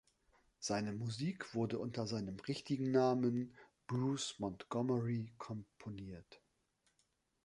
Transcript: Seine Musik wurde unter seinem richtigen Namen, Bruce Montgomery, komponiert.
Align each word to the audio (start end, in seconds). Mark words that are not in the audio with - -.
Seine 0.57 0.93
Musik 0.93 1.53
wurde 1.53 1.77
unter 1.77 2.07
seinem 2.07 2.39
richtigen 2.39 2.89
Namen, 2.89 3.55
Bruce 3.85 4.39
Montgomery, 4.39 5.31
komponiert. 5.37 6.41